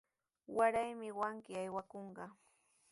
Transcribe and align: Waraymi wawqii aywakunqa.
Waraymi 0.57 1.09
wawqii 1.19 1.59
aywakunqa. 1.61 2.25